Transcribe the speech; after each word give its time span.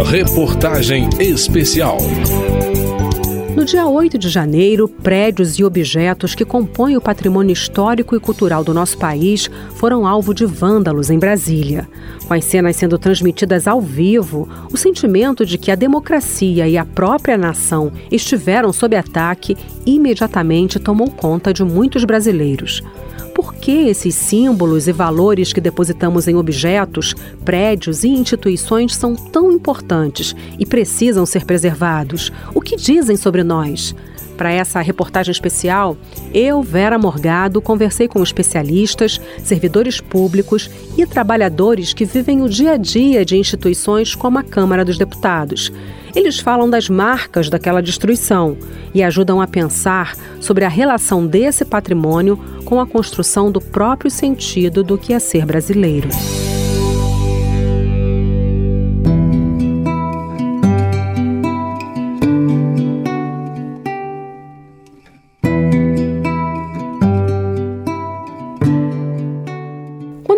Reportagem 0.00 1.10
Especial. 1.20 1.98
No 3.54 3.62
dia 3.62 3.86
8 3.86 4.16
de 4.16 4.30
janeiro, 4.30 4.88
prédios 4.88 5.58
e 5.58 5.64
objetos 5.64 6.34
que 6.34 6.46
compõem 6.46 6.96
o 6.96 7.00
patrimônio 7.00 7.52
histórico 7.52 8.16
e 8.16 8.20
cultural 8.20 8.64
do 8.64 8.72
nosso 8.72 8.96
país 8.96 9.50
foram 9.74 10.06
alvo 10.06 10.32
de 10.32 10.46
vândalos 10.46 11.10
em 11.10 11.18
Brasília. 11.18 11.86
Com 12.26 12.32
as 12.32 12.46
cenas 12.46 12.76
sendo 12.76 12.96
transmitidas 12.96 13.68
ao 13.68 13.82
vivo, 13.82 14.48
o 14.72 14.78
sentimento 14.78 15.44
de 15.44 15.58
que 15.58 15.70
a 15.70 15.76
democracia 15.76 16.66
e 16.66 16.78
a 16.78 16.86
própria 16.86 17.36
nação 17.36 17.92
estiveram 18.10 18.72
sob 18.72 18.96
ataque 18.96 19.54
imediatamente 19.84 20.78
tomou 20.78 21.10
conta 21.10 21.52
de 21.52 21.62
muitos 21.62 22.02
brasileiros 22.04 22.82
por 23.42 23.54
que 23.54 23.88
esses 23.88 24.14
símbolos 24.14 24.86
e 24.86 24.92
valores 24.92 25.52
que 25.52 25.60
depositamos 25.60 26.28
em 26.28 26.36
objetos, 26.36 27.12
prédios 27.44 28.04
e 28.04 28.08
instituições 28.08 28.94
são 28.94 29.16
tão 29.16 29.50
importantes 29.50 30.32
e 30.60 30.64
precisam 30.64 31.26
ser 31.26 31.44
preservados? 31.44 32.30
O 32.54 32.60
que 32.60 32.76
dizem 32.76 33.16
sobre 33.16 33.42
nós? 33.42 33.96
Para 34.36 34.52
essa 34.52 34.80
reportagem 34.80 35.32
especial, 35.32 35.96
eu, 36.32 36.62
Vera 36.62 36.96
Morgado, 37.00 37.60
conversei 37.60 38.06
com 38.06 38.22
especialistas, 38.22 39.20
servidores 39.42 40.00
públicos 40.00 40.70
e 40.96 41.04
trabalhadores 41.04 41.92
que 41.92 42.04
vivem 42.04 42.42
o 42.42 42.48
dia 42.48 42.74
a 42.74 42.76
dia 42.76 43.24
de 43.24 43.36
instituições 43.36 44.14
como 44.14 44.38
a 44.38 44.44
Câmara 44.44 44.84
dos 44.84 44.96
Deputados. 44.96 45.72
Eles 46.14 46.38
falam 46.38 46.68
das 46.68 46.88
marcas 46.88 47.48
daquela 47.48 47.82
destruição 47.82 48.56
e 48.94 49.02
ajudam 49.02 49.40
a 49.40 49.46
pensar 49.46 50.14
sobre 50.40 50.64
a 50.64 50.68
relação 50.68 51.26
desse 51.26 51.64
patrimônio 51.64 52.38
com 52.64 52.80
a 52.80 52.86
construção 52.86 53.50
do 53.50 53.60
próprio 53.60 54.10
sentido 54.10 54.82
do 54.82 54.98
que 54.98 55.12
é 55.12 55.18
ser 55.18 55.46
brasileiro. 55.46 56.08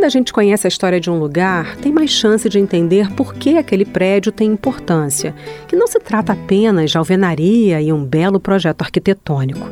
Quando 0.04 0.10
a 0.10 0.18
gente 0.18 0.34
conhece 0.34 0.66
a 0.66 0.68
história 0.68 1.00
de 1.00 1.08
um 1.08 1.18
lugar, 1.18 1.76
tem 1.76 1.90
mais 1.90 2.10
chance 2.10 2.46
de 2.46 2.58
entender 2.58 3.10
por 3.14 3.32
que 3.32 3.56
aquele 3.56 3.86
prédio 3.86 4.30
tem 4.30 4.52
importância, 4.52 5.34
que 5.66 5.74
não 5.74 5.86
se 5.86 5.98
trata 5.98 6.34
apenas 6.34 6.90
de 6.90 6.98
alvenaria 6.98 7.80
e 7.80 7.90
um 7.90 8.04
belo 8.04 8.38
projeto 8.38 8.82
arquitetônico. 8.82 9.66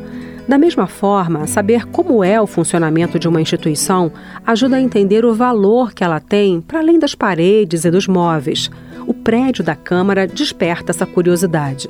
Da 0.47 0.57
mesma 0.57 0.87
forma, 0.87 1.45
saber 1.45 1.85
como 1.85 2.23
é 2.23 2.41
o 2.41 2.47
funcionamento 2.47 3.19
de 3.19 3.27
uma 3.27 3.39
instituição 3.39 4.11
ajuda 4.43 4.77
a 4.77 4.81
entender 4.81 5.23
o 5.23 5.35
valor 5.35 5.93
que 5.93 6.03
ela 6.03 6.19
tem 6.19 6.59
para 6.61 6.79
além 6.79 6.97
das 6.97 7.13
paredes 7.13 7.85
e 7.85 7.91
dos 7.91 8.07
móveis. 8.07 8.71
O 9.05 9.13
prédio 9.13 9.63
da 9.63 9.75
Câmara 9.75 10.25
desperta 10.25 10.91
essa 10.91 11.05
curiosidade. 11.05 11.87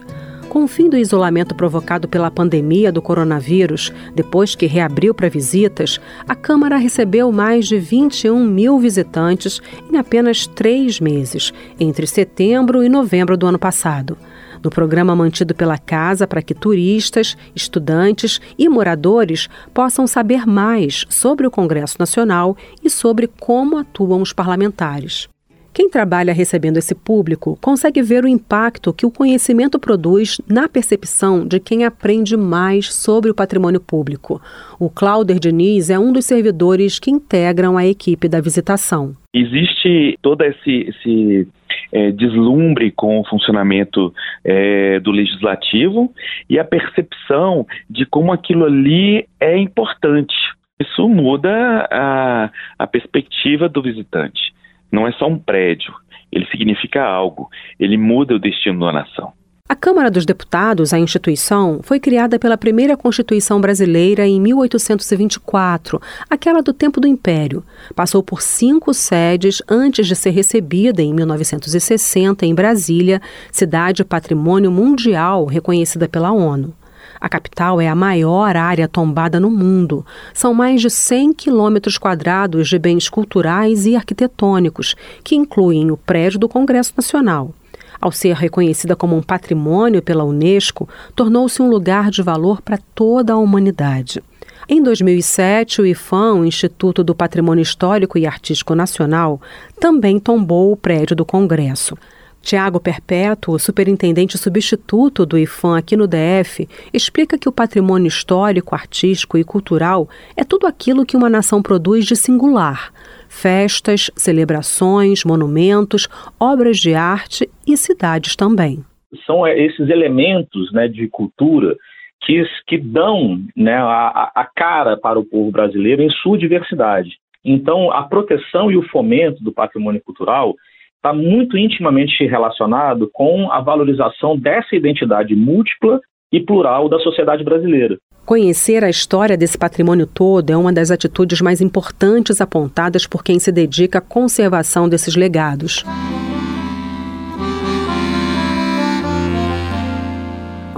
Com 0.54 0.66
o 0.66 0.68
fim 0.68 0.88
do 0.88 0.96
isolamento 0.96 1.56
provocado 1.56 2.08
pela 2.08 2.30
pandemia 2.30 2.92
do 2.92 3.02
coronavírus, 3.02 3.92
depois 4.14 4.54
que 4.54 4.68
reabriu 4.68 5.12
para 5.12 5.28
visitas, 5.28 6.00
a 6.28 6.36
Câmara 6.36 6.78
recebeu 6.78 7.32
mais 7.32 7.66
de 7.66 7.80
21 7.80 8.46
mil 8.46 8.78
visitantes 8.78 9.60
em 9.92 9.98
apenas 9.98 10.46
três 10.46 11.00
meses, 11.00 11.52
entre 11.80 12.06
setembro 12.06 12.84
e 12.84 12.88
novembro 12.88 13.36
do 13.36 13.48
ano 13.48 13.58
passado 13.58 14.16
no 14.64 14.70
programa 14.70 15.14
mantido 15.14 15.54
pela 15.54 15.78
Casa 15.78 16.26
para 16.26 16.42
que 16.42 16.54
turistas, 16.54 17.36
estudantes 17.54 18.40
e 18.58 18.70
moradores 18.70 19.50
possam 19.74 20.08
saber 20.08 20.46
mais 20.46 21.06
sobre 21.10 21.46
o 21.46 21.52
Congresso 21.52 21.98
Nacional 22.00 22.56
e 22.82 22.90
sobre 22.90 23.28
como 23.28 23.78
atuam 23.78 24.22
os 24.22 24.32
parlamentares. 24.32 25.28
Quem 25.74 25.90
trabalha 25.90 26.34
recebendo 26.34 26.78
esse 26.78 26.94
público 26.94 27.58
consegue 27.60 28.00
ver 28.04 28.24
o 28.24 28.28
impacto 28.28 28.94
que 28.94 29.08
o 29.08 29.12
conhecimento 29.12 29.80
produz 29.80 30.40
na 30.48 30.70
percepção 30.70 31.48
de 31.48 31.60
quem 31.60 31.84
aprende 31.84 32.38
mais 32.38 32.94
sobre 32.94 33.32
o 33.32 33.34
patrimônio 33.34 33.82
público. 33.82 34.40
O 34.80 34.88
Clauder 34.88 35.40
Diniz 35.40 35.90
é 35.90 35.98
um 35.98 36.14
dos 36.14 36.26
servidores 36.26 37.00
que 37.00 37.10
integram 37.10 37.76
a 37.76 37.88
equipe 37.88 38.30
da 38.30 38.40
visitação. 38.40 39.16
Existe 39.34 40.16
todo 40.22 40.44
esse, 40.44 40.90
esse 40.90 41.48
é, 41.92 42.12
deslumbre 42.12 42.92
com 42.92 43.20
o 43.20 43.26
funcionamento 43.26 44.14
é, 44.46 45.00
do 45.00 45.10
legislativo 45.10 46.14
e 46.48 46.60
a 46.60 46.64
percepção 46.64 47.66
de 47.90 48.06
como 48.06 48.32
aquilo 48.32 48.66
ali 48.66 49.26
é 49.40 49.58
importante. 49.58 50.36
Isso 50.80 51.10
muda 51.10 51.88
a, 51.90 52.52
a 52.78 52.86
perspectiva 52.86 53.68
do 53.68 53.82
visitante 53.82 54.54
não 54.94 55.08
é 55.08 55.12
só 55.14 55.28
um 55.28 55.40
prédio, 55.40 55.92
ele 56.32 56.46
significa 56.52 57.04
algo, 57.04 57.50
ele 57.80 57.98
muda 57.98 58.36
o 58.36 58.40
destino 58.40 58.80
da 58.86 58.94
nação. 58.94 59.34
A 59.68 59.76
Câmara 59.76 60.12
dos 60.12 60.26
Deputados, 60.26 60.94
a 60.94 61.00
instituição, 61.00 61.80
foi 61.82 62.00
criada 62.00 62.38
pela 62.38 62.58
primeira 62.58 62.96
Constituição 62.96 63.60
brasileira 63.60 64.28
em 64.28 64.40
1824, 64.40 66.00
aquela 66.30 66.62
do 66.62 66.74
tempo 66.74 67.00
do 67.00 67.08
Império. 67.08 67.64
Passou 67.96 68.22
por 68.22 68.42
cinco 68.42 68.94
sedes 68.94 69.64
antes 69.68 70.06
de 70.06 70.16
ser 70.16 70.32
recebida 70.32 71.02
em 71.02 71.14
1960 71.14 72.46
em 72.46 72.54
Brasília, 72.54 73.22
cidade 73.52 74.04
patrimônio 74.04 74.70
mundial 74.70 75.46
reconhecida 75.46 76.08
pela 76.08 76.32
ONU. 76.32 76.74
A 77.24 77.30
capital 77.30 77.80
é 77.80 77.88
a 77.88 77.96
maior 77.96 78.58
área 78.58 78.86
tombada 78.86 79.40
no 79.40 79.50
mundo. 79.50 80.06
São 80.34 80.54
mais 80.54 80.82
de 80.82 80.90
100 80.90 81.32
quilômetros 81.32 81.98
quadrados 81.98 82.68
de 82.68 82.78
bens 82.78 83.08
culturais 83.08 83.86
e 83.86 83.96
arquitetônicos, 83.96 84.94
que 85.24 85.34
incluem 85.34 85.90
o 85.90 85.96
prédio 85.96 86.38
do 86.38 86.50
Congresso 86.50 86.92
Nacional. 86.98 87.54
Ao 88.02 88.12
ser 88.12 88.36
reconhecida 88.36 88.94
como 88.94 89.16
um 89.16 89.22
patrimônio 89.22 90.02
pela 90.02 90.26
Unesco, 90.26 90.90
tornou-se 91.16 91.62
um 91.62 91.70
lugar 91.70 92.12
de 92.12 92.22
valor 92.22 92.62
para 92.62 92.78
toda 92.94 93.32
a 93.32 93.38
humanidade. 93.38 94.22
Em 94.68 94.84
2007, 94.84 95.82
o 95.82 95.86
IFAM, 95.86 96.42
o 96.42 96.46
Instituto 96.46 97.06
do 97.06 97.16
Patrimônio 97.16 97.62
Histórico 97.62 98.18
e 98.18 98.28
Artístico 98.28 98.76
Nacional, 98.76 99.40
também 99.80 100.20
tombou 100.20 100.74
o 100.74 100.78
prédio 100.78 101.16
do 101.16 101.24
Congresso. 101.24 101.98
Tiago 102.44 102.78
Perpétuo, 102.78 103.58
superintendente 103.58 104.38
substituto 104.38 105.26
do 105.26 105.38
IFAM 105.38 105.78
aqui 105.78 105.96
no 105.96 106.06
DF, 106.06 106.68
explica 106.94 107.38
que 107.38 107.48
o 107.48 107.54
patrimônio 107.54 108.08
histórico, 108.08 108.76
artístico 108.76 109.38
e 109.38 109.46
cultural 109.46 110.10
é 110.36 110.44
tudo 110.44 110.68
aquilo 110.68 111.06
que 111.06 111.16
uma 111.16 111.30
nação 111.30 111.64
produz 111.64 112.06
de 112.06 112.18
singular: 112.18 112.92
festas, 113.30 114.12
celebrações, 114.14 115.24
monumentos, 115.24 116.10
obras 116.38 116.80
de 116.80 116.94
arte 116.94 117.50
e 117.66 117.78
cidades 117.78 118.36
também. 118.36 118.84
São 119.26 119.48
esses 119.48 119.90
elementos 119.90 120.72
né, 120.74 120.90
de 120.90 121.08
cultura 121.08 121.78
que, 122.26 122.44
que 122.68 122.78
dão 122.78 123.40
né, 123.56 123.78
a, 123.78 124.32
a 124.36 124.46
cara 124.54 124.98
para 124.98 125.18
o 125.18 125.24
povo 125.24 125.50
brasileiro 125.50 126.02
em 126.02 126.10
sua 126.10 126.38
diversidade. 126.38 127.12
Então, 127.46 127.92
a 127.92 128.04
proteção 128.04 128.70
e 128.70 128.76
o 128.76 128.88
fomento 128.90 129.42
do 129.44 129.52
patrimônio 129.52 130.02
cultural 130.04 130.56
está 131.04 131.14
muito 131.14 131.58
intimamente 131.58 132.26
relacionado 132.26 133.10
com 133.12 133.52
a 133.52 133.60
valorização 133.60 134.38
dessa 134.38 134.74
identidade 134.74 135.36
múltipla 135.36 136.00
e 136.32 136.40
plural 136.40 136.88
da 136.88 136.98
sociedade 137.00 137.44
brasileira. 137.44 137.98
Conhecer 138.26 138.86
a 138.86 138.90
história 138.90 139.36
desse 139.36 139.58
patrimônio 139.58 140.08
todo 140.08 140.50
é 140.50 140.56
uma 140.56 140.72
das 140.72 140.92
atitudes 140.92 141.42
mais 141.42 141.60
importantes 141.60 142.40
apontadas 142.40 143.06
por 143.06 143.22
quem 143.22 143.38
se 143.38 143.52
dedica 143.52 143.98
à 143.98 144.02
conservação 144.02 144.88
desses 144.88 145.18
legados. 145.18 145.84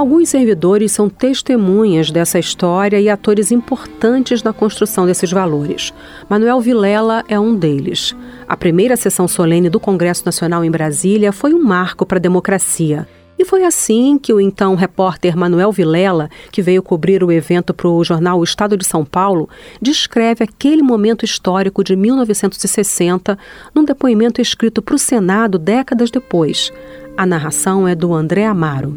Alguns 0.06 0.30
servidores 0.30 0.92
são 0.92 1.10
testemunhas 1.10 2.12
dessa 2.12 2.38
história 2.38 3.02
e 3.02 3.10
atores 3.10 3.52
importantes 3.52 4.44
na 4.44 4.54
construção 4.54 5.08
desses 5.08 5.32
valores. 5.32 5.92
Manuel 6.30 6.62
Vilela 6.62 7.24
é 7.28 7.40
um 7.40 7.56
deles. 7.56 8.16
A 8.48 8.56
primeira 8.56 8.96
sessão 8.96 9.28
solene 9.28 9.68
do 9.68 9.80
Congresso 9.80 10.24
Nacional 10.24 10.64
em 10.64 10.70
Brasília 10.70 11.32
foi 11.32 11.56
um 11.56 11.64
marco 11.64 12.06
para 12.06 12.20
a 12.20 12.22
democracia. 12.22 13.08
E 13.36 13.44
foi 13.44 13.64
assim 13.64 14.20
que 14.20 14.32
o 14.32 14.40
então 14.40 14.76
repórter 14.76 15.36
Manuel 15.36 15.72
Vilela, 15.72 16.30
que 16.52 16.62
veio 16.62 16.84
cobrir 16.84 17.24
o 17.24 17.32
evento 17.32 17.74
para 17.74 17.90
o 17.90 18.04
jornal 18.04 18.40
O 18.40 18.44
Estado 18.44 18.78
de 18.78 18.86
São 18.86 19.04
Paulo, 19.04 19.50
descreve 19.82 20.44
aquele 20.44 20.84
momento 20.84 21.26
histórico 21.26 21.84
de 21.84 21.96
1960 21.96 23.40
num 23.74 23.84
depoimento 23.84 24.40
escrito 24.40 24.84
para 24.84 24.94
o 24.94 25.00
Senado 25.00 25.58
décadas 25.58 26.12
depois. 26.12 26.72
A 27.18 27.26
narração 27.26 27.88
é 27.88 27.96
do 27.96 28.14
André 28.14 28.46
Amaro. 28.46 28.94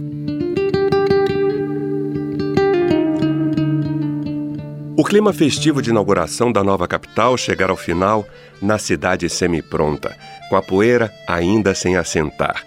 O 4.98 5.04
clima 5.04 5.32
festivo 5.32 5.80
de 5.80 5.90
inauguração 5.90 6.50
da 6.50 6.64
nova 6.64 6.88
capital 6.88 7.36
chegara 7.36 7.70
ao 7.70 7.76
final 7.76 8.26
na 8.60 8.78
cidade 8.78 9.28
semi-pronta, 9.28 10.16
com 10.50 10.56
a 10.56 10.60
poeira 10.60 11.14
ainda 11.24 11.72
sem 11.72 11.96
assentar. 11.96 12.66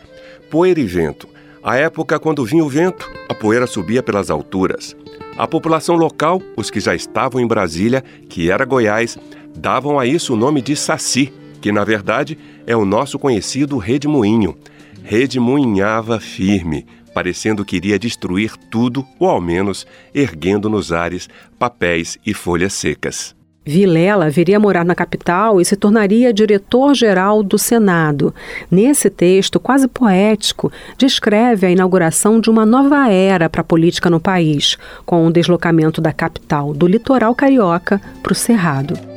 Poeira 0.50 0.80
e 0.80 0.86
vento. 0.86 1.28
A 1.62 1.76
época 1.76 2.18
quando 2.18 2.46
vinha 2.46 2.64
o 2.64 2.70
vento, 2.70 3.12
a 3.28 3.36
poeira 3.36 3.68
subia 3.68 4.02
pelas 4.02 4.30
alturas. 4.32 4.96
A 5.38 5.46
população 5.46 5.98
local, 5.98 6.42
os 6.56 6.72
que 6.72 6.80
já 6.80 6.96
estavam 6.96 7.42
em 7.42 7.46
Brasília, 7.46 8.02
que 8.30 8.50
era 8.50 8.64
Goiás, 8.64 9.18
davam 9.54 10.00
a 10.00 10.06
isso 10.06 10.34
o 10.34 10.38
nome 10.38 10.62
de 10.62 10.74
Saci, 10.74 11.34
que 11.60 11.70
na 11.70 11.84
verdade 11.84 12.40
é 12.66 12.78
o 12.78 12.86
nosso 12.86 13.20
conhecido 13.20 13.78
redemoinho. 13.78 14.58
redemoinhava 15.04 16.18
firme, 16.18 16.86
parecendo 17.14 17.66
que 17.66 17.76
iria 17.76 18.00
destruir 18.00 18.56
tudo, 18.70 19.06
ou 19.20 19.30
ao 19.30 19.42
menos 19.42 19.86
erguendo 20.14 20.70
nos 20.70 20.92
ares 20.92 21.30
papéis 21.60 22.18
e 22.26 22.34
folhas 22.34 22.74
secas. 22.74 23.36
Vilela 23.64 24.28
viria 24.28 24.60
morar 24.60 24.84
na 24.84 24.96
capital 24.96 25.62
e 25.62 25.66
se 25.66 25.76
tornaria 25.76 26.34
diretor-geral 26.34 27.44
do 27.44 27.60
Senado. 27.60 28.34
Nesse 28.72 29.08
texto, 29.08 29.60
quase 29.60 29.88
poético, 29.88 30.72
descreve 30.98 31.68
a 31.68 31.72
inauguração 31.72 32.40
de 32.40 32.50
uma 32.50 32.66
nova 32.66 33.08
era 33.12 33.48
para 33.48 33.62
a 33.62 33.64
política 33.64 34.10
no 34.10 34.20
país, 34.20 34.78
com 35.06 35.28
o 35.28 35.32
deslocamento 35.32 36.02
da 36.02 36.12
capital 36.12 36.74
do 36.74 36.88
litoral 36.88 37.36
carioca 37.36 38.02
para 38.24 38.32
o 38.32 38.36
Cerrado. 38.36 39.11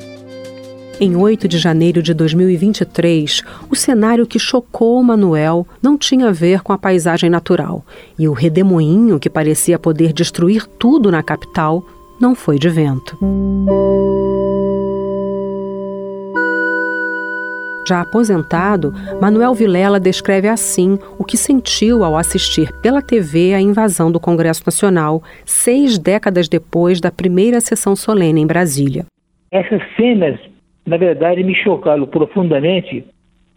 Em 1.01 1.17
8 1.17 1.49
de 1.49 1.59
janeiro 1.59 2.01
de 2.01 2.15
2023, 2.15 3.43
o 3.69 3.75
cenário 3.75 4.27
que 4.27 4.39
chocou 4.39 5.03
Manuel 5.03 5.67
não 5.83 5.99
tinha 5.99 6.29
a 6.29 6.33
ver 6.33 6.63
com 6.63 6.73
a 6.73 6.79
paisagem 6.79 7.29
natural, 7.29 7.85
e 8.17 8.29
o 8.29 8.33
redemoinho 8.33 9.19
que 9.19 9.29
parecia 9.29 9.77
poder 9.77 10.13
destruir 10.13 10.67
tudo 10.79 11.11
na 11.11 11.21
capital 11.21 11.85
não 12.21 12.33
foi 12.35 12.61
de 12.61 12.69
vento. 12.69 13.19
Já 17.87 18.01
aposentado, 18.01 18.95
Manuel 19.21 19.53
Vilela 19.53 19.99
descreve 19.99 20.49
assim 20.49 20.97
o 21.19 21.25
que 21.25 21.37
sentiu 21.37 22.05
ao 22.05 22.17
assistir 22.17 22.73
pela 22.81 23.03
TV 23.03 23.53
a 23.53 23.61
invasão 23.61 24.13
do 24.13 24.21
Congresso 24.21 24.63
Nacional, 24.65 25.23
seis 25.45 25.99
décadas 25.99 26.49
depois 26.49 27.01
da 27.01 27.11
primeira 27.11 27.61
sessão 27.61 27.97
solene 27.97 28.41
em 28.41 28.47
Brasília. 28.47 29.05
Essas 29.51 29.83
cenas, 29.97 30.41
na 30.87 30.97
verdade, 30.97 31.43
me 31.43 31.55
chocaram 31.55 32.07
profundamente 32.07 33.05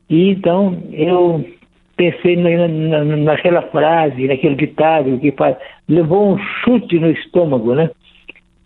e 0.10 0.30
então 0.30 0.82
eu 0.92 1.46
pensei 1.98 2.38
na, 2.38 2.68
na, 2.68 3.04
naquela 3.18 3.64
frase, 3.64 4.28
naquele 4.28 4.56
ditado 4.56 5.20
que 5.20 5.32
faz, 5.32 5.58
levou 5.90 6.34
um 6.34 6.38
chute 6.38 7.00
no 7.00 7.10
estômago, 7.10 7.74
né? 7.74 7.90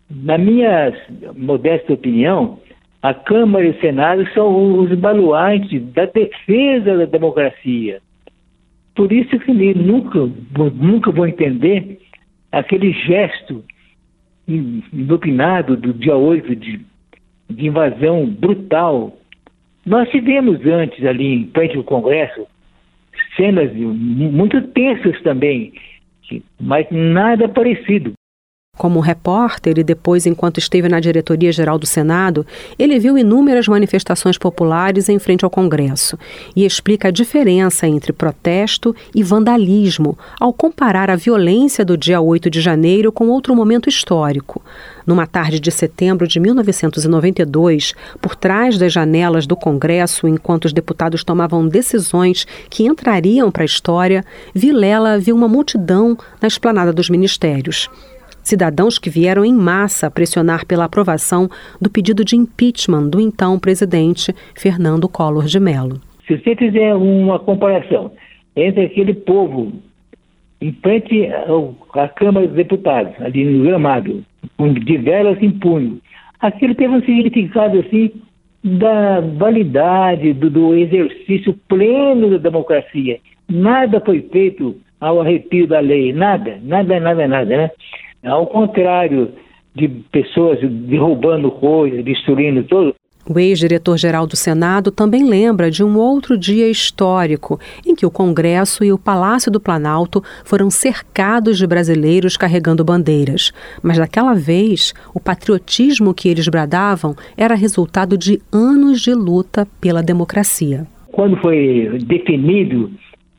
Na 0.09 0.37
minha 0.37 0.93
modesta 1.35 1.93
opinião, 1.93 2.59
a 3.01 3.13
Câmara 3.13 3.65
e 3.65 3.69
o 3.69 3.79
Senado 3.79 4.27
são 4.33 4.79
os 4.79 4.93
baluartes 4.99 5.81
da 5.93 6.05
defesa 6.05 6.97
da 6.97 7.05
democracia. 7.05 8.01
Por 8.93 9.11
isso 9.11 9.39
que 9.39 9.53
nunca, 9.73 10.29
nunca 10.75 11.11
vou 11.11 11.25
entender 11.25 11.99
aquele 12.51 12.91
gesto 12.91 13.63
inopinado 14.47 15.77
do 15.77 15.93
dia 15.93 16.15
8 16.15 16.55
de, 16.57 16.85
de 17.51 17.67
invasão 17.67 18.25
brutal. 18.25 19.17
Nós 19.85 20.09
tivemos 20.09 20.65
antes 20.65 21.03
ali 21.05 21.33
em 21.35 21.51
frente 21.51 21.77
ao 21.77 21.83
Congresso 21.83 22.47
cenas 23.35 23.71
muito 23.73 24.61
tensas 24.69 25.21
também, 25.21 25.73
mas 26.59 26.85
nada 26.91 27.47
parecido. 27.47 28.13
Como 28.81 28.99
repórter 28.99 29.77
e 29.77 29.83
depois 29.83 30.25
enquanto 30.25 30.57
esteve 30.57 30.89
na 30.89 30.99
diretoria-geral 30.99 31.77
do 31.77 31.85
Senado, 31.85 32.43
ele 32.79 32.97
viu 32.97 33.15
inúmeras 33.15 33.67
manifestações 33.67 34.39
populares 34.39 35.07
em 35.07 35.19
frente 35.19 35.45
ao 35.45 35.51
Congresso 35.51 36.17
e 36.55 36.65
explica 36.65 37.09
a 37.09 37.11
diferença 37.11 37.85
entre 37.85 38.11
protesto 38.11 38.95
e 39.13 39.21
vandalismo 39.21 40.17
ao 40.39 40.51
comparar 40.51 41.11
a 41.11 41.15
violência 41.15 41.85
do 41.85 41.95
dia 41.95 42.19
8 42.19 42.49
de 42.49 42.59
janeiro 42.59 43.11
com 43.11 43.29
outro 43.29 43.55
momento 43.55 43.87
histórico. 43.87 44.63
Numa 45.05 45.27
tarde 45.27 45.59
de 45.59 45.69
setembro 45.69 46.27
de 46.27 46.39
1992, 46.39 47.93
por 48.19 48.35
trás 48.35 48.79
das 48.79 48.91
janelas 48.91 49.45
do 49.45 49.55
Congresso, 49.55 50.27
enquanto 50.27 50.65
os 50.65 50.73
deputados 50.73 51.23
tomavam 51.23 51.67
decisões 51.67 52.47
que 52.67 52.87
entrariam 52.87 53.51
para 53.51 53.61
a 53.61 53.65
história, 53.65 54.25
Vilela 54.55 55.19
viu 55.19 55.35
uma 55.35 55.47
multidão 55.47 56.17
na 56.41 56.47
esplanada 56.47 56.91
dos 56.91 57.11
ministérios 57.11 57.87
cidadãos 58.43 58.97
que 58.97 59.09
vieram 59.09 59.45
em 59.45 59.53
massa 59.53 60.09
pressionar 60.09 60.65
pela 60.65 60.85
aprovação 60.85 61.49
do 61.79 61.89
pedido 61.89 62.23
de 62.23 62.35
impeachment 62.35 63.09
do 63.09 63.19
então 63.19 63.59
presidente 63.59 64.33
Fernando 64.55 65.07
Collor 65.07 65.45
de 65.45 65.59
Mello. 65.59 65.99
Se 66.27 66.37
você 66.37 66.55
fizer 66.55 66.95
uma 66.95 67.39
comparação 67.39 68.11
entre 68.55 68.85
aquele 68.85 69.13
povo 69.13 69.71
em 70.61 70.71
frente 70.73 71.27
à 71.93 72.07
Câmara 72.07 72.47
dos 72.47 72.55
Deputados, 72.55 73.13
ali 73.19 73.43
no 73.43 73.63
gramado, 73.63 74.23
de 74.85 74.97
velas 74.97 75.41
em 75.41 75.51
punho, 75.51 75.99
aquilo 76.39 76.75
teve 76.75 76.93
um 76.93 77.01
significado 77.01 77.79
assim 77.79 78.11
da 78.63 79.19
validade, 79.21 80.33
do, 80.33 80.49
do 80.49 80.75
exercício 80.75 81.53
pleno 81.67 82.29
da 82.29 82.37
democracia. 82.37 83.19
Nada 83.49 83.99
foi 83.99 84.21
feito 84.31 84.75
ao 84.99 85.19
arrepio 85.19 85.65
da 85.65 85.79
lei, 85.79 86.13
nada, 86.13 86.59
nada, 86.61 86.99
nada, 86.99 87.27
nada, 87.27 87.57
né? 87.57 87.71
Ao 88.23 88.45
contrário 88.47 89.31
de 89.73 89.87
pessoas 89.87 90.59
derrubando 90.61 91.49
coisas, 91.51 92.03
destruindo 92.03 92.63
tudo, 92.63 92.93
o 93.29 93.39
ex-diretor-geral 93.39 94.25
do 94.25 94.35
Senado 94.35 94.89
também 94.91 95.23
lembra 95.23 95.69
de 95.69 95.83
um 95.83 95.95
outro 95.97 96.35
dia 96.35 96.67
histórico 96.67 97.59
em 97.85 97.95
que 97.95 98.05
o 98.05 98.11
Congresso 98.11 98.83
e 98.83 98.91
o 98.91 98.97
Palácio 98.97 99.51
do 99.51 99.59
Planalto 99.59 100.23
foram 100.43 100.71
cercados 100.71 101.57
de 101.59 101.67
brasileiros 101.67 102.35
carregando 102.35 102.83
bandeiras. 102.83 103.51
Mas 103.83 103.97
daquela 103.97 104.33
vez, 104.33 104.93
o 105.13 105.19
patriotismo 105.19 106.15
que 106.15 106.29
eles 106.29 106.47
bradavam 106.47 107.15
era 107.37 107.53
resultado 107.53 108.17
de 108.17 108.41
anos 108.51 108.99
de 109.01 109.13
luta 109.13 109.67
pela 109.79 110.01
democracia. 110.01 110.87
Quando 111.11 111.37
foi 111.37 111.99
definido 112.05 112.89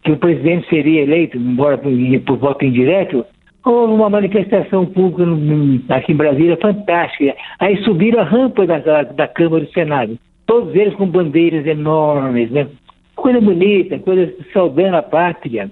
que 0.05 0.13
o 0.13 0.17
presidente 0.17 0.69
seria 0.69 1.03
eleito, 1.03 1.37
embora 1.37 1.77
por, 1.77 2.39
voto 2.39 2.65
indireto, 2.65 3.25
Houve 3.65 3.93
uma 3.93 4.11
manifestação 4.11 4.85
pública 4.87 5.25
aqui 5.95 6.13
em 6.13 6.17
Brasília 6.17 6.59
fantástica. 6.61 7.35
Aí 7.61 7.77
subiram 7.85 8.21
a 8.21 8.25
rampa 8.25 8.67
da, 8.67 8.79
da, 8.79 9.03
da 9.05 9.29
Câmara 9.29 9.65
do 9.65 9.71
Senado. 9.73 10.19
Todos 10.47 10.75
eles 10.75 10.95
com 10.95 11.07
bandeiras 11.07 11.65
enormes, 11.67 12.51
né? 12.51 12.67
Coisa 13.15 13.41
bonita, 13.41 13.99
coisa 14.01 14.35
saudando 14.53 14.97
a 14.97 15.03
pátria. 15.03 15.71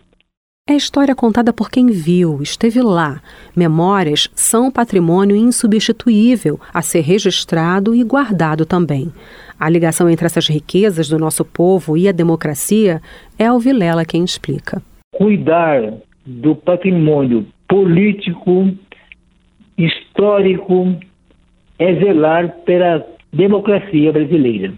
É 0.68 0.74
história 0.74 1.16
contada 1.16 1.52
por 1.52 1.68
quem 1.68 1.86
viu, 1.86 2.40
esteve 2.40 2.80
lá. 2.80 3.20
Memórias 3.56 4.30
são 4.36 4.70
patrimônio 4.70 5.34
insubstituível 5.34 6.60
a 6.72 6.80
ser 6.80 7.00
registrado 7.00 7.92
e 7.92 8.04
guardado 8.04 8.64
também. 8.64 9.12
A 9.58 9.68
ligação 9.68 10.08
entre 10.08 10.26
essas 10.26 10.46
riquezas 10.46 11.08
do 11.08 11.18
nosso 11.18 11.44
povo 11.44 11.96
e 11.96 12.08
a 12.08 12.12
democracia 12.12 13.02
é 13.36 13.50
o 13.50 13.58
Vilela 13.58 14.04
quem 14.04 14.22
explica. 14.22 14.80
Cuidar 15.12 15.94
do 16.24 16.54
patrimônio 16.54 17.46
político, 17.70 18.68
histórico, 19.78 20.96
é 21.78 21.94
zelar 21.94 22.48
pela 22.66 23.06
democracia 23.32 24.12
brasileira. 24.12 24.72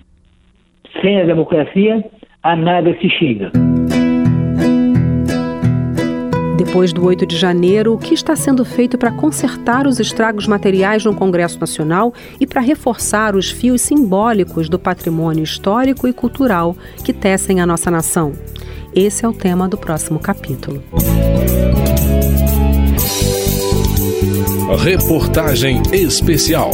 Sem 1.00 1.22
a 1.22 1.25
democracia, 1.25 2.04
a 2.42 2.54
nada 2.54 2.94
se 3.00 3.08
chega. 3.08 3.50
Depois 6.58 6.92
do 6.92 7.04
8 7.04 7.26
de 7.26 7.37
janeiro, 7.37 7.94
o 7.94 7.99
que 7.99 8.12
está 8.12 8.37
sendo 8.37 8.64
feito 8.64 8.99
para 8.99 9.11
consertar 9.11 9.87
os 9.87 9.99
estragos 9.99 10.46
materiais 10.46 11.04
no 11.04 11.14
Congresso 11.14 11.58
Nacional 11.58 12.12
e 12.38 12.46
para 12.46 12.61
reforçar 12.61 13.34
os 13.34 13.50
fios 13.50 13.80
simbólicos 13.80 14.68
do 14.68 14.78
patrimônio 14.78 15.42
histórico 15.42 16.06
e 16.06 16.12
cultural 16.12 16.76
que 17.04 17.12
tecem 17.12 17.61
a 17.61 17.66
nossa 17.66 17.90
nação? 17.90 18.32
Esse 18.94 19.25
é 19.25 19.28
o 19.28 19.32
tema 19.32 19.66
do 19.66 19.78
próximo 19.78 20.20
capítulo. 20.20 20.82
Reportagem 24.76 25.82
especial. 25.92 26.70